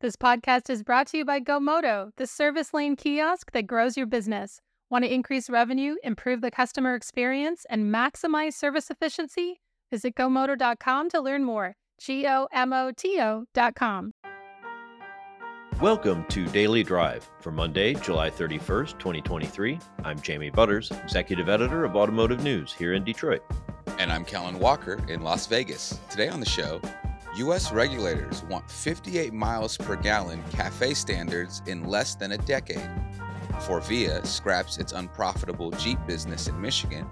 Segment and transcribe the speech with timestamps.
[0.00, 4.06] This podcast is brought to you by GoMoto, the service lane kiosk that grows your
[4.06, 4.60] business.
[4.88, 9.60] Want to increase revenue, improve the customer experience, and maximize service efficiency?
[9.90, 11.74] Visit GoMoto.com to learn more.
[12.00, 14.12] G O M O T O.com.
[15.80, 19.80] Welcome to Daily Drive for Monday, July 31st, 2023.
[20.04, 23.42] I'm Jamie Butters, Executive Editor of Automotive News here in Detroit.
[23.98, 25.98] And I'm Kellen Walker in Las Vegas.
[26.08, 26.80] Today on the show,
[27.38, 27.70] U.S.
[27.70, 32.90] regulators want 58 miles per gallon CAFE standards in less than a decade.
[33.60, 37.06] Forvia scraps its unprofitable Jeep business in Michigan,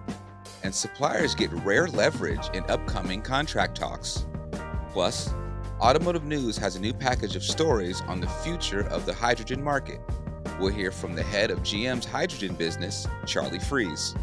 [0.64, 4.26] and suppliers get rare leverage in upcoming contract talks.
[4.90, 5.32] Plus,
[5.80, 10.00] Automotive News has a new package of stories on the future of the hydrogen market.
[10.58, 14.16] We'll hear from the head of GM's hydrogen business, Charlie Freese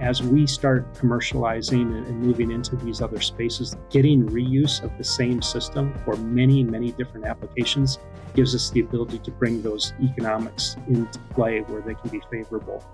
[0.00, 5.40] as we start commercializing and moving into these other spaces, getting reuse of the same
[5.40, 7.98] system for many, many different applications
[8.34, 12.84] gives us the ability to bring those economics into play where they can be favorable.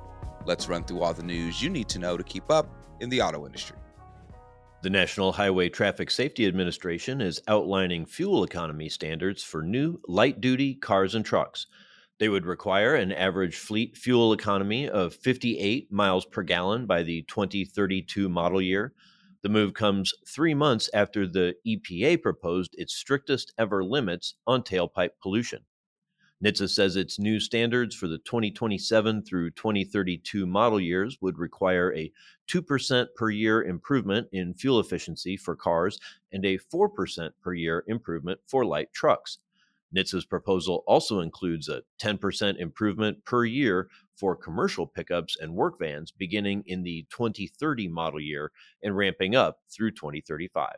[0.45, 2.69] Let's run through all the news you need to know to keep up
[3.01, 3.77] in the auto industry.
[4.83, 10.75] The National Highway Traffic Safety Administration is outlining fuel economy standards for new light duty
[10.75, 11.67] cars and trucks.
[12.23, 17.23] They would require an average fleet fuel economy of 58 miles per gallon by the
[17.23, 18.93] 2032 model year.
[19.43, 25.19] The move comes three months after the EPA proposed its strictest ever limits on tailpipe
[25.21, 25.65] pollution.
[26.45, 32.13] NHTSA says its new standards for the 2027 through 2032 model years would require a
[32.49, 35.99] 2% per year improvement in fuel efficiency for cars
[36.31, 39.39] and a 4% per year improvement for light trucks.
[39.95, 46.11] NHTSA's proposal also includes a 10% improvement per year for commercial pickups and work vans
[46.11, 50.75] beginning in the 2030 model year and ramping up through 2035.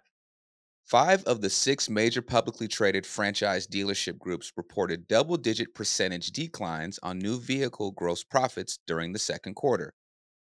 [0.85, 6.99] Five of the six major publicly traded franchise dealership groups reported double digit percentage declines
[7.03, 9.95] on new vehicle gross profits during the second quarter.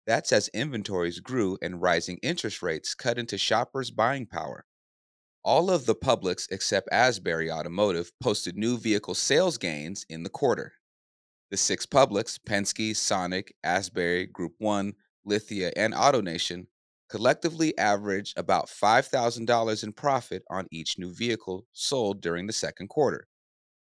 [0.05, 4.65] That's as inventories grew and rising interest rates cut into shoppers' buying power.
[5.45, 10.71] All of the publics except Asbury Automotive posted new vehicle sales gains in the quarter.
[11.51, 14.93] The six publics, Penske, Sonic, Asbury, Group 1,
[15.25, 16.67] Lithia, and AutoNation,
[17.09, 23.27] collectively averaged about $5,000 in profit on each new vehicle sold during the second quarter.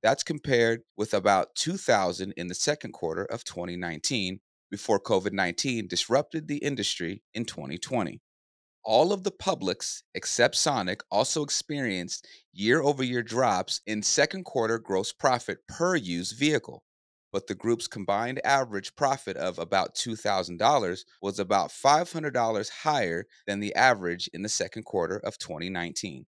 [0.02, 4.40] That's compared with about 2000 in the second quarter of 2019
[4.72, 8.22] before COVID-19 disrupted the industry in 2020
[8.90, 14.80] all of the publics except Sonic also experienced year over year drops in second quarter
[14.80, 16.82] gross profit per used vehicle.
[17.32, 23.76] But the group's combined average profit of about $2,000 was about $500 higher than the
[23.76, 26.26] average in the second quarter of 2019.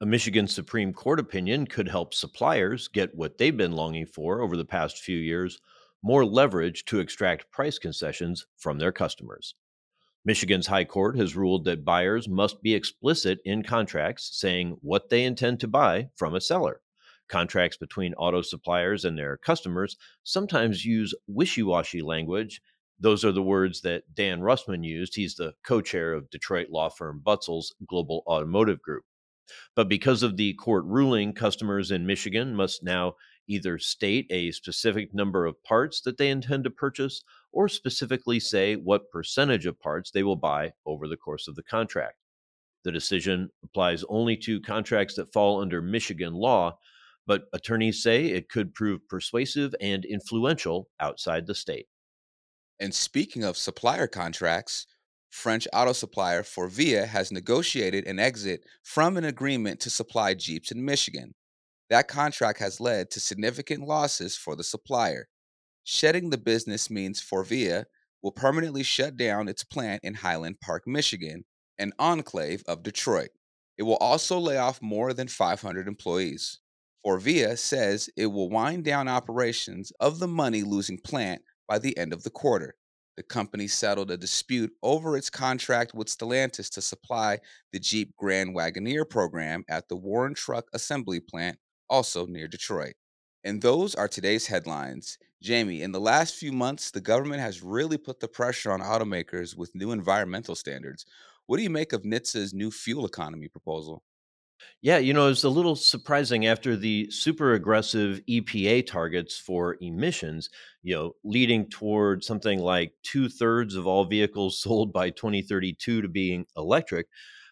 [0.00, 4.56] A Michigan Supreme Court opinion could help suppliers get what they've been longing for over
[4.56, 5.60] the past few years
[6.02, 9.54] more leverage to extract price concessions from their customers.
[10.26, 15.22] Michigan's High Court has ruled that buyers must be explicit in contracts saying what they
[15.24, 16.80] intend to buy from a seller.
[17.28, 22.62] Contracts between auto suppliers and their customers sometimes use wishy washy language.
[22.98, 25.14] Those are the words that Dan Rustmann used.
[25.14, 29.04] He's the co chair of Detroit law firm Butzel's Global Automotive Group.
[29.76, 33.14] But because of the court ruling, customers in Michigan must now
[33.48, 37.22] either state a specific number of parts that they intend to purchase
[37.52, 41.62] or specifically say what percentage of parts they will buy over the course of the
[41.62, 42.16] contract.
[42.84, 46.78] The decision applies only to contracts that fall under Michigan law,
[47.26, 51.86] but attorneys say it could prove persuasive and influential outside the state.
[52.80, 54.86] And speaking of supplier contracts,
[55.30, 60.84] French auto supplier Forvia has negotiated an exit from an agreement to supply Jeeps in
[60.84, 61.34] Michigan.
[61.90, 65.28] That contract has led to significant losses for the supplier.
[65.84, 67.84] Shedding the business means Forvia
[68.22, 71.44] will permanently shut down its plant in Highland Park, Michigan,
[71.78, 73.30] an enclave of Detroit.
[73.76, 76.60] It will also lay off more than 500 employees.
[77.04, 82.14] Forvia says it will wind down operations of the money losing plant by the end
[82.14, 82.76] of the quarter.
[83.16, 87.38] The company settled a dispute over its contract with Stellantis to supply
[87.72, 91.58] the Jeep Grand Wagoneer program at the Warren Truck Assembly Plant,
[91.88, 92.94] also near Detroit.
[93.44, 95.18] And those are today's headlines.
[95.42, 99.56] Jamie, in the last few months, the government has really put the pressure on automakers
[99.56, 101.04] with new environmental standards.
[101.46, 104.02] What do you make of NHTSA's new fuel economy proposal?
[104.80, 110.48] Yeah, you know, it's a little surprising after the super aggressive EPA targets for emissions,
[110.82, 116.08] you know, leading toward something like two thirds of all vehicles sold by 2032 to
[116.08, 117.06] being electric.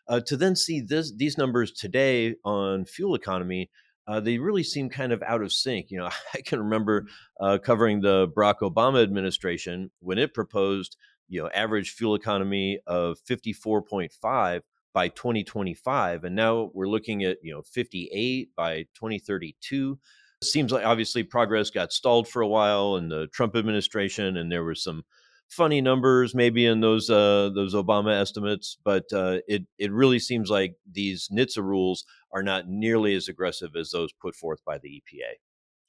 [0.08, 3.70] Uh, to then see this, these numbers today on fuel economy
[4.06, 5.90] uh, they really seem kind of out of sync.
[5.90, 7.06] You know, I can remember
[7.40, 10.96] uh, covering the Barack Obama administration when it proposed,
[11.28, 14.62] you know, average fuel economy of 54.5
[14.94, 19.98] by 2025, and now we're looking at you know 58 by 2032.
[20.42, 24.64] Seems like obviously progress got stalled for a while in the Trump administration, and there
[24.64, 25.04] were some
[25.48, 30.50] funny numbers maybe in those uh, those Obama estimates, but uh, it it really seems
[30.50, 35.02] like these NHTSA rules are not nearly as aggressive as those put forth by the
[35.02, 35.34] EPA.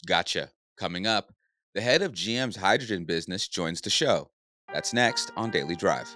[0.06, 0.50] Gotcha.
[0.78, 1.34] Coming up,
[1.74, 4.30] the head of GM's hydrogen business joins the show.
[4.72, 6.14] That's next on Daily Drive.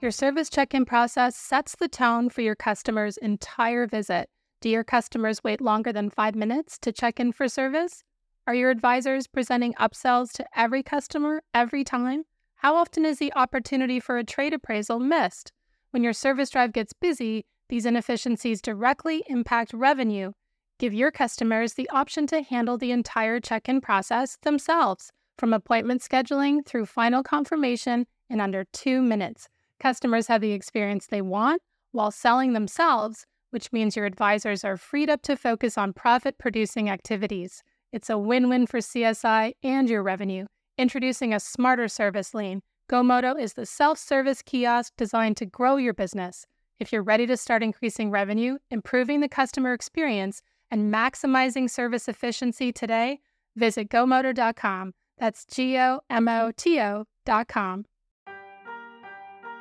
[0.00, 4.28] Your service check in process sets the tone for your customer's entire visit.
[4.60, 8.04] Do your customers wait longer than five minutes to check in for service?
[8.46, 12.24] Are your advisors presenting upsells to every customer every time?
[12.56, 15.52] How often is the opportunity for a trade appraisal missed?
[15.96, 20.32] When your service drive gets busy, these inefficiencies directly impact revenue.
[20.78, 26.02] Give your customers the option to handle the entire check in process themselves, from appointment
[26.02, 29.48] scheduling through final confirmation in under two minutes.
[29.80, 31.62] Customers have the experience they want
[31.92, 36.90] while selling themselves, which means your advisors are freed up to focus on profit producing
[36.90, 37.62] activities.
[37.90, 40.44] It's a win win for CSI and your revenue.
[40.76, 45.92] Introducing a smarter service lane, GoMoto is the self service kiosk designed to grow your
[45.92, 46.46] business.
[46.78, 50.40] If you're ready to start increasing revenue, improving the customer experience,
[50.70, 53.18] and maximizing service efficiency today,
[53.56, 54.94] visit GoMoto.com.
[55.18, 57.86] That's G O M O T O.com.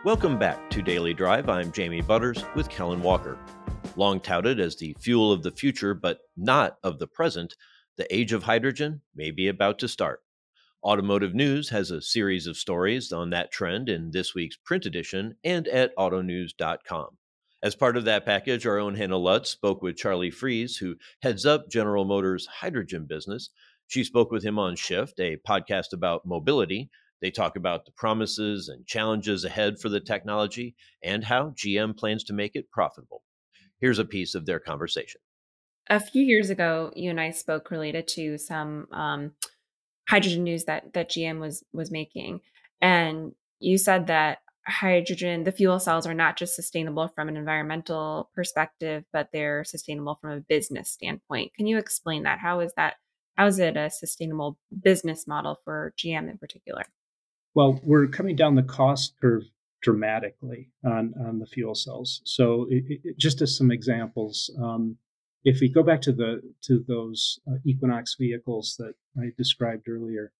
[0.03, 1.49] Welcome back to Daily Drive.
[1.49, 3.39] I'm Jamie Butters with Kellen Walker.
[3.95, 7.55] Long touted as the fuel of the future, but not of the present,
[7.97, 10.21] the age of hydrogen may be about to start.
[10.85, 15.35] Automotive News has a series of stories on that trend in this week's print edition
[15.43, 17.17] and at autonews.com.
[17.63, 21.43] As part of that package, our own Hannah Lutz spoke with Charlie Freese, who heads
[21.43, 23.49] up General Motors' hydrogen business.
[23.87, 26.91] She spoke with him on Shift, a podcast about mobility.
[27.19, 32.23] They talk about the promises and challenges ahead for the technology and how GM plans
[32.25, 33.23] to make it profitable.
[33.81, 35.21] Here's a piece of their conversation
[35.89, 39.33] a few years ago, you and I spoke related to some um,
[40.07, 42.41] hydrogen news that that GM was was making,
[42.81, 48.29] and you said that hydrogen, the fuel cells, are not just sustainable from an environmental
[48.33, 51.53] perspective, but they're sustainable from a business standpoint.
[51.53, 52.39] Can you explain that?
[52.39, 52.95] How is that?
[53.35, 56.83] How is it a sustainable business model for GM in particular?
[57.53, 59.43] Well, we're coming down the cost curve
[59.81, 62.21] dramatically on, on the fuel cells.
[62.23, 64.97] So, it, it, just as some examples, um,
[65.45, 70.31] if we go back to the to those uh, Equinox vehicles that I described earlier,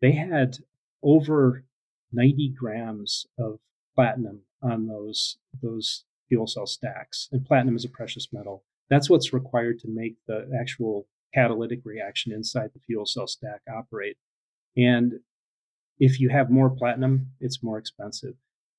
[0.00, 0.58] they had
[1.02, 1.64] over
[2.12, 3.58] 90 grams of
[3.94, 8.62] platinum on those those fuel cell stacks, and platinum is a precious metal.
[8.88, 14.16] That's what's required to make the actual catalytic reaction inside the fuel cell stack operate.
[14.76, 15.14] And
[15.98, 18.34] if you have more platinum, it's more expensive.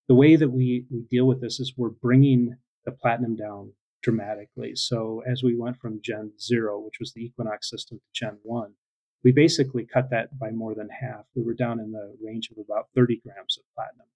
[0.08, 3.72] The way that we, we deal with this is we're bringing the platinum down
[4.04, 4.76] dramatically.
[4.76, 8.74] So as we went from Gen 0, which was the Equinox system, to Gen 1,
[9.24, 11.26] we basically cut that by more than half.
[11.36, 14.08] We were down in the range of about 30 grams of platinum.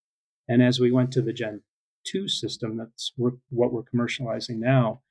[0.48, 1.62] And as we went to the Gen
[2.06, 5.01] 2 system, that's what we're commercializing now,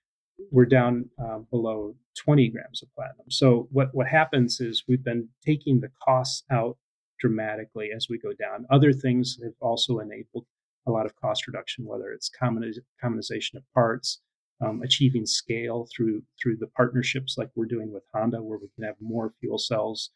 [0.50, 3.30] we're down uh, below 20 grams of platinum.
[3.30, 6.76] So what, what happens is we've been taking the costs out
[7.18, 8.66] dramatically as we go down.
[8.70, 10.44] Other things have also enabled
[10.86, 14.20] a lot of cost reduction, whether it's commoniz- commonization of parts,
[14.64, 18.84] um, achieving scale through through the partnerships like we're doing with Honda, where we can
[18.84, 20.10] have more fuel cells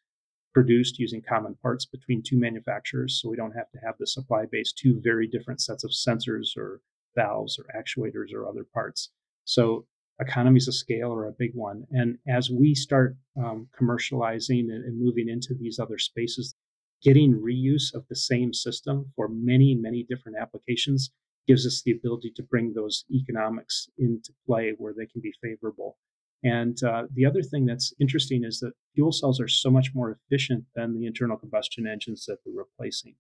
[0.53, 4.45] produced using common parts between two manufacturers, so we don't have to have the supply
[4.51, 6.81] base two very different sets of sensors or
[7.15, 9.11] valves or actuators or other parts.
[9.45, 9.87] So
[10.21, 15.01] economies of scale are a big one, and as we start um, commercializing and, and
[15.01, 16.55] moving into these other spaces,
[17.03, 21.11] getting reuse of the same system for many many different applications
[21.47, 25.97] gives us the ability to bring those economics into play where they can be favorable.
[26.43, 30.11] And uh, the other thing that's interesting is that fuel cells are so much more
[30.11, 33.15] efficient than the internal combustion engines that they're replacing.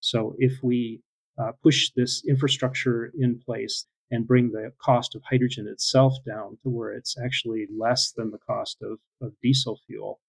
[0.00, 1.00] So if we
[1.38, 6.68] uh, push this infrastructure in place and bring the cost of hydrogen itself down to
[6.68, 10.20] where it's actually less than the cost of, of diesel fuel,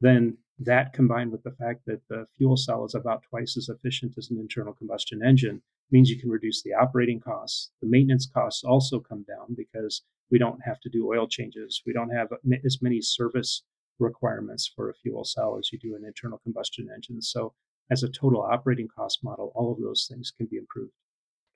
[0.00, 4.14] then that combined with the fact that the fuel cell is about twice as efficient
[4.16, 7.70] as an internal combustion engine means you can reduce the operating costs.
[7.80, 11.82] The maintenance costs also come down because we don't have to do oil changes.
[11.86, 12.28] We don't have
[12.64, 13.62] as many service
[13.98, 17.22] requirements for a fuel cell as you do an internal combustion engine.
[17.22, 17.54] So,
[17.90, 20.92] as a total operating cost model, all of those things can be improved.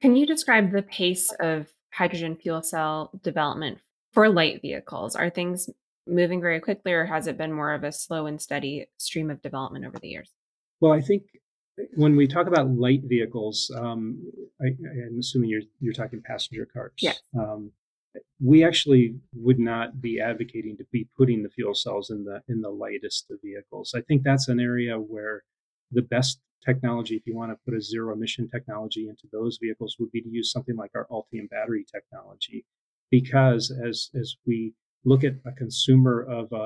[0.00, 3.78] Can you describe the pace of hydrogen fuel cell development
[4.12, 5.16] for light vehicles?
[5.16, 5.68] Are things
[6.06, 9.42] moving very quickly, or has it been more of a slow and steady stream of
[9.42, 10.30] development over the years?
[10.80, 11.24] Well, I think
[11.94, 14.22] when we talk about light vehicles, um,
[14.60, 16.92] I, am assuming you're you're talking passenger cars.
[17.00, 17.20] Yes.
[17.38, 17.72] Um,
[18.42, 22.60] we actually would not be advocating to be putting the fuel cells in the in
[22.60, 23.94] the lightest of vehicles.
[23.94, 25.44] I think that's an area where
[25.92, 29.96] the best technology, if you want to put a zero emission technology into those vehicles,
[29.98, 32.64] would be to use something like our Ultium battery technology,
[33.10, 36.56] because as as we look at a consumer of a,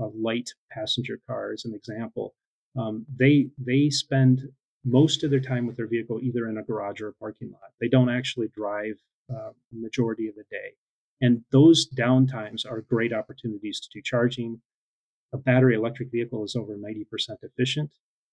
[0.00, 2.34] a, a light passenger car as an example,
[2.76, 4.48] um, they they spend
[4.84, 7.70] most of their time with their vehicle either in a garage or a parking lot.
[7.80, 8.96] They don't actually drive
[9.32, 10.74] uh, majority of the day.
[11.20, 14.60] And those downtimes are great opportunities to do charging.
[15.32, 17.04] A battery electric vehicle is over 90%
[17.42, 17.92] efficient.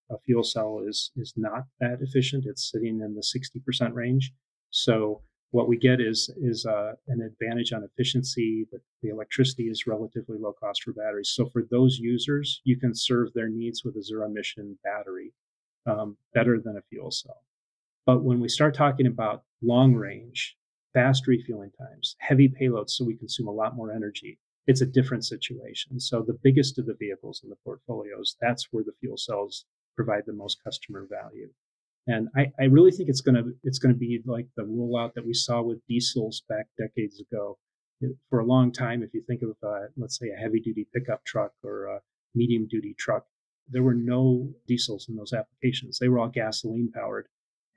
[0.09, 2.45] A fuel cell is, is not that efficient.
[2.47, 4.33] It's sitting in the 60% range.
[4.71, 8.65] So what we get is, is uh, an advantage on efficiency.
[8.71, 11.29] The, the electricity is relatively low cost for batteries.
[11.29, 15.31] So for those users, you can serve their needs with a zero emission battery
[15.89, 17.43] um, better than a fuel cell.
[18.05, 20.55] But when we start talking about long range,
[20.93, 25.25] fast refueling times, heavy payloads, so we consume a lot more energy, it's a different
[25.25, 25.99] situation.
[25.99, 29.65] So the biggest of the vehicles in the portfolios, that's where the fuel cells
[29.95, 31.49] provide the most customer value.
[32.07, 35.33] And I, I really think it's gonna it's gonna be like the rollout that we
[35.33, 37.57] saw with diesels back decades ago.
[38.29, 41.23] For a long time, if you think of uh, let's say a heavy duty pickup
[41.25, 41.99] truck or a
[42.33, 43.25] medium duty truck,
[43.69, 45.99] there were no diesels in those applications.
[45.99, 47.27] They were all gasoline powered.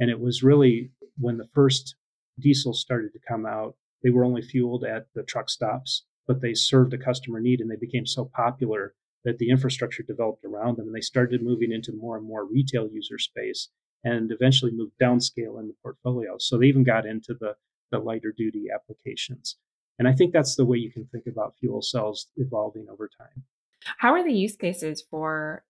[0.01, 1.95] And it was really when the first
[2.39, 6.55] diesels started to come out, they were only fueled at the truck stops, but they
[6.55, 8.95] served a customer need and they became so popular
[9.25, 12.89] that the infrastructure developed around them and they started moving into more and more retail
[12.89, 13.69] user space
[14.05, 16.37] and eventually moved downscale in the portfolio.
[16.39, 17.55] So they even got into the,
[17.91, 19.57] the lighter duty applications.
[19.99, 23.45] And I think that's the way you can think about fuel cells evolving over time.
[23.99, 25.65] How are the use cases for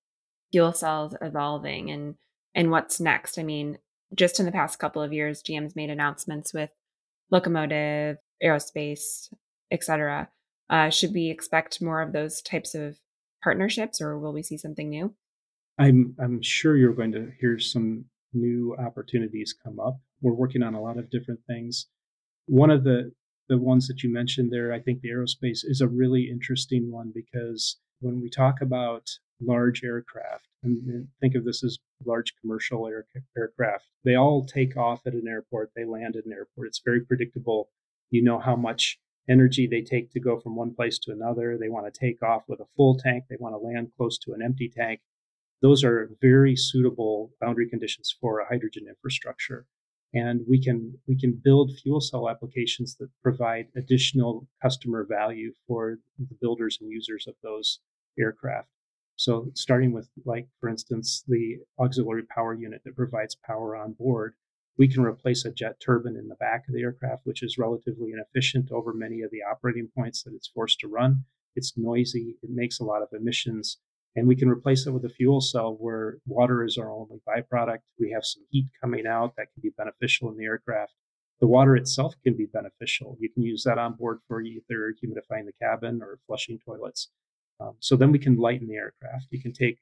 [0.52, 2.14] fuel cells evolving and
[2.54, 3.38] and what's next?
[3.38, 3.78] I mean,
[4.14, 6.70] just in the past couple of years, GM's made announcements with
[7.30, 9.32] locomotive, aerospace,
[9.70, 10.28] etc.
[10.68, 12.98] Uh, should we expect more of those types of
[13.42, 15.14] partnerships, or will we see something new?
[15.78, 18.04] I'm I'm sure you're going to hear some
[18.34, 19.98] new opportunities come up.
[20.20, 21.86] We're working on a lot of different things.
[22.46, 23.12] One of the
[23.48, 27.12] the ones that you mentioned there, I think the aerospace is a really interesting one
[27.14, 29.08] because when we talk about
[29.44, 33.06] large aircraft, and think of this as large commercial air,
[33.36, 33.86] aircraft.
[34.04, 36.68] They all take off at an airport, they land at an airport.
[36.68, 37.70] It's very predictable.
[38.10, 41.56] You know how much energy they take to go from one place to another.
[41.56, 44.32] They want to take off with a full tank, they want to land close to
[44.32, 45.00] an empty tank.
[45.60, 49.66] Those are very suitable boundary conditions for a hydrogen infrastructure.
[50.14, 55.98] And we can we can build fuel cell applications that provide additional customer value for
[56.18, 57.78] the builders and users of those
[58.18, 58.68] aircraft.
[59.22, 64.34] So starting with like, for instance, the auxiliary power unit that provides power on board,
[64.78, 68.10] we can replace a jet turbine in the back of the aircraft, which is relatively
[68.10, 71.24] inefficient over many of the operating points that it's forced to run.
[71.54, 72.34] It's noisy.
[72.42, 73.78] It makes a lot of emissions.
[74.16, 77.82] And we can replace it with a fuel cell where water is our only byproduct.
[78.00, 80.94] We have some heat coming out that can be beneficial in the aircraft.
[81.40, 83.16] The water itself can be beneficial.
[83.20, 87.08] You can use that on board for either humidifying the cabin or flushing toilets.
[87.60, 89.26] Um, so then we can lighten the aircraft.
[89.30, 89.78] You can take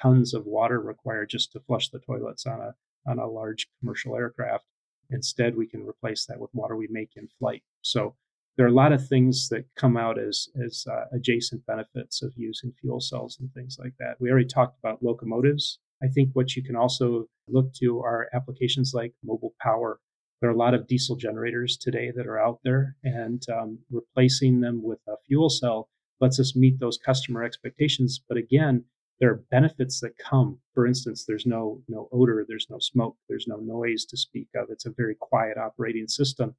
[0.00, 2.74] tons of water required just to flush the toilets on a
[3.06, 4.64] on a large commercial aircraft.
[5.10, 7.62] Instead, we can replace that with water we make in flight.
[7.82, 8.14] So
[8.56, 12.32] there are a lot of things that come out as as uh, adjacent benefits of
[12.36, 14.20] using fuel cells and things like that.
[14.20, 15.78] We already talked about locomotives.
[16.02, 20.00] I think what you can also look to are applications like mobile power.
[20.40, 24.60] There are a lot of diesel generators today that are out there, and um, replacing
[24.60, 25.88] them with a fuel cell
[26.22, 28.22] lets us meet those customer expectations.
[28.26, 28.84] But again,
[29.20, 30.58] there are benefits that come.
[30.74, 34.70] For instance, there's no no odor, there's no smoke, there's no noise to speak of.
[34.70, 36.54] It's a very quiet operating system,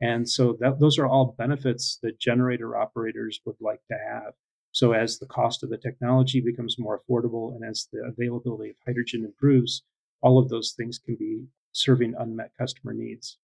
[0.00, 4.32] and so that, those are all benefits that generator operators would like to have.
[4.72, 8.76] So as the cost of the technology becomes more affordable and as the availability of
[8.86, 9.82] hydrogen improves,
[10.20, 13.38] all of those things can be serving unmet customer needs.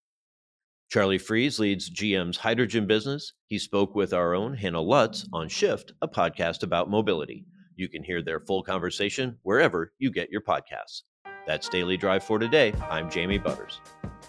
[0.94, 3.32] Charlie Freese leads GM's hydrogen business.
[3.48, 7.46] He spoke with our own Hannah Lutz on Shift, a podcast about mobility.
[7.74, 11.02] You can hear their full conversation wherever you get your podcasts.
[11.48, 12.72] That's Daily Drive for today.
[12.88, 13.80] I'm Jamie Butters.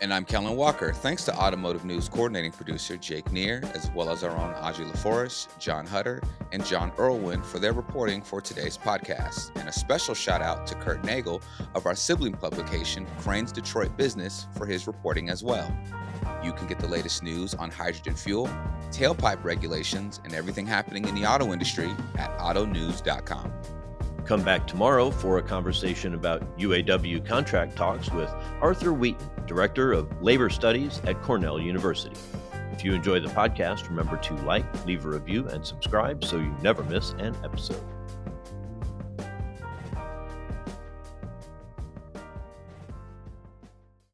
[0.02, 0.92] And I'm Kellen Walker.
[0.92, 5.60] Thanks to Automotive News coordinating producer Jake Neer, as well as our own Audrey LaForest,
[5.60, 9.56] John Huetter, and John Irwin for their reporting for today's podcast.
[9.56, 11.42] And a special shout out to Kurt Nagl
[11.76, 15.72] of our sibling publication, Crain's Detroit Business, for his reporting as well.
[16.46, 18.48] You can get the latest news on hydrogen fuel,
[18.92, 23.52] tailpipe regulations, and everything happening in the auto industry at autonews.com.
[24.26, 28.30] Come back tomorrow for a conversation about UAW contract talks with
[28.62, 32.16] Arthur Wheaton, Director of Labor Studies at Cornell University.
[32.72, 36.56] If you enjoy the podcast, remember to like, leave a review, and subscribe so you
[36.62, 37.84] never miss an episode.